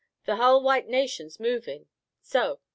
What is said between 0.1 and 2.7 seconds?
The hull white nation's movin'. So.